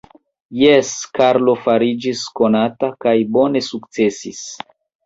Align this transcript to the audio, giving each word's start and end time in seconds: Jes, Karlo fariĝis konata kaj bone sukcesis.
Jes, 0.61 0.93
Karlo 1.17 1.55
fariĝis 1.67 2.25
konata 2.41 2.93
kaj 3.07 3.17
bone 3.39 3.67
sukcesis. 3.71 4.47